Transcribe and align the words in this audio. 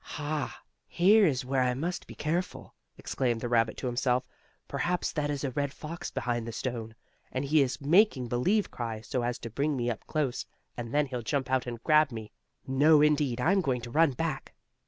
"Ha! 0.17 0.63
Here 0.87 1.27
is 1.27 1.45
where 1.45 1.61
I 1.61 1.75
must 1.75 2.07
be 2.07 2.15
careful!" 2.15 2.73
exclaimed 2.97 3.39
the 3.39 3.47
rabbit 3.47 3.77
to 3.77 3.85
himself. 3.85 4.23
"Perhaps 4.67 5.11
that 5.11 5.29
is 5.29 5.43
a 5.43 5.51
red 5.51 5.71
fox 5.71 6.09
behind 6.09 6.47
the 6.47 6.51
stone, 6.51 6.95
and 7.31 7.45
he 7.45 7.61
is 7.61 7.79
making 7.79 8.25
believe 8.27 8.71
cry, 8.71 9.01
so 9.01 9.21
as 9.21 9.37
to 9.37 9.51
bring 9.51 9.77
me 9.77 9.91
up 9.91 10.07
close, 10.07 10.47
and 10.75 10.91
then 10.91 11.05
he'll 11.05 11.21
jump 11.21 11.51
out 11.51 11.67
and 11.67 11.83
grab 11.83 12.11
me. 12.11 12.31
No 12.65 13.03
indeed, 13.03 13.39
I'm 13.39 13.61
going 13.61 13.81
to 13.81 13.91
run 13.91 14.13
back." 14.13 14.55